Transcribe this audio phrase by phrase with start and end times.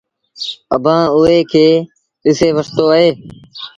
[0.75, 1.67] اڀآنٚ اُئي کي
[2.23, 3.07] ڏسي وٺتو اهي۔